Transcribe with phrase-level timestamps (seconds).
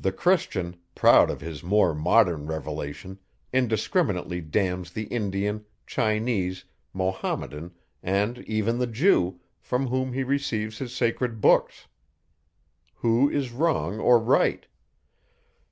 [0.00, 3.20] The Christian, proud of his more modern revelation,
[3.52, 7.70] indiscriminately damns the Indian, Chinese, Mahometan,
[8.02, 11.86] and even the Jew, from whom he receives his sacred books.
[12.96, 14.66] Who is wrong or right?